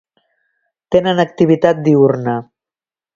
[0.95, 2.35] Tenen activitat diürna.